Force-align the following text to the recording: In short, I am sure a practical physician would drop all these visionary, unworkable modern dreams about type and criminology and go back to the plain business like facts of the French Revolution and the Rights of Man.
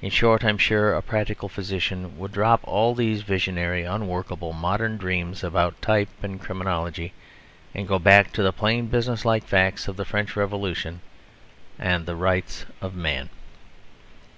In 0.00 0.08
short, 0.10 0.46
I 0.46 0.48
am 0.48 0.56
sure 0.56 0.94
a 0.94 1.02
practical 1.02 1.46
physician 1.46 2.16
would 2.18 2.32
drop 2.32 2.62
all 2.64 2.94
these 2.94 3.20
visionary, 3.20 3.82
unworkable 3.82 4.54
modern 4.54 4.96
dreams 4.96 5.44
about 5.44 5.82
type 5.82 6.08
and 6.22 6.40
criminology 6.40 7.12
and 7.74 7.86
go 7.86 7.98
back 7.98 8.32
to 8.32 8.42
the 8.42 8.50
plain 8.50 8.86
business 8.86 9.26
like 9.26 9.44
facts 9.44 9.88
of 9.88 9.98
the 9.98 10.06
French 10.06 10.36
Revolution 10.36 11.02
and 11.78 12.06
the 12.06 12.16
Rights 12.16 12.64
of 12.80 12.94
Man. 12.96 13.28